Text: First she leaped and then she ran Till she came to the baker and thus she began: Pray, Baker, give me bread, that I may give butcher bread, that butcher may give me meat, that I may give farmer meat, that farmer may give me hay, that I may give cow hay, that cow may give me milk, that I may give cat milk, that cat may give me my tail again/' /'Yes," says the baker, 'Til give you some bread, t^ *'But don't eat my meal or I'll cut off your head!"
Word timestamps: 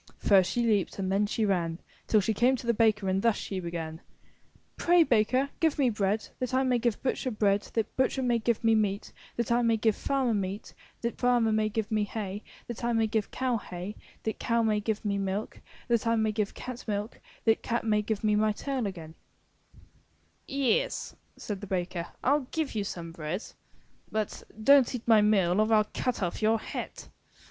First 0.17 0.49
she 0.51 0.63
leaped 0.65 0.97
and 0.97 1.11
then 1.11 1.27
she 1.27 1.45
ran 1.45 1.77
Till 2.07 2.21
she 2.21 2.33
came 2.33 2.55
to 2.55 2.65
the 2.65 2.73
baker 2.73 3.07
and 3.07 3.21
thus 3.21 3.35
she 3.35 3.59
began: 3.59 4.01
Pray, 4.75 5.03
Baker, 5.03 5.49
give 5.59 5.77
me 5.77 5.91
bread, 5.91 6.27
that 6.39 6.55
I 6.55 6.63
may 6.63 6.79
give 6.79 7.03
butcher 7.03 7.29
bread, 7.29 7.69
that 7.75 7.95
butcher 7.95 8.23
may 8.23 8.39
give 8.39 8.63
me 8.63 8.73
meat, 8.73 9.13
that 9.35 9.51
I 9.51 9.61
may 9.61 9.77
give 9.77 9.95
farmer 9.95 10.33
meat, 10.33 10.73
that 11.01 11.19
farmer 11.19 11.51
may 11.51 11.69
give 11.69 11.91
me 11.91 12.05
hay, 12.05 12.41
that 12.65 12.83
I 12.83 12.93
may 12.93 13.05
give 13.05 13.29
cow 13.29 13.57
hay, 13.57 13.95
that 14.23 14.39
cow 14.39 14.63
may 14.63 14.79
give 14.79 15.05
me 15.05 15.19
milk, 15.19 15.61
that 15.87 16.07
I 16.07 16.15
may 16.15 16.31
give 16.31 16.55
cat 16.55 16.83
milk, 16.87 17.19
that 17.45 17.61
cat 17.61 17.83
may 17.83 18.01
give 18.01 18.23
me 18.23 18.33
my 18.33 18.53
tail 18.53 18.85
again/' 18.87 19.13
/'Yes," 20.49 21.13
says 21.37 21.59
the 21.59 21.67
baker, 21.67 22.07
'Til 22.23 22.47
give 22.49 22.73
you 22.73 22.83
some 22.83 23.11
bread, 23.11 23.41
t^ 23.41 23.53
*'But 24.11 24.41
don't 24.63 24.95
eat 24.95 25.07
my 25.07 25.21
meal 25.21 25.61
or 25.61 25.71
I'll 25.71 25.87
cut 25.93 26.23
off 26.23 26.41
your 26.41 26.57
head!" 26.57 27.03